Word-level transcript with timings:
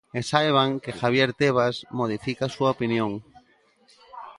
E 0.19 0.21
saiban 0.29 0.69
que 0.83 0.95
Javier 0.99 1.29
Tebas 1.39 1.75
modifica 1.99 2.43
a 2.47 2.53
súa 2.55 2.73
opinión. 2.75 3.11